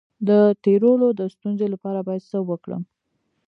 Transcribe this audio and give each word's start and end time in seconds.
د 0.27 0.29
تیرولو 0.63 1.07
د 1.19 1.21
ستونزې 1.33 1.67
لپاره 1.73 1.99
باید 2.07 2.27
څه 2.31 2.37
وکړم؟ 2.49 2.83